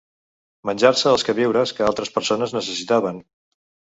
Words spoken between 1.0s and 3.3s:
els queviures que altres persones necessitaven